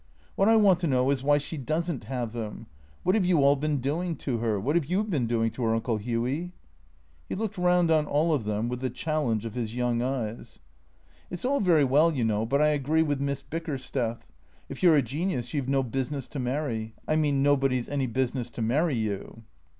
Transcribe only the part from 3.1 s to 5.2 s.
have you all been doing to her? 'WTiat have ijou